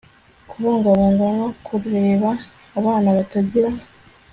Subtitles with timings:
[0.49, 2.29] kubungabunga no kurera
[2.77, 3.69] abana batagira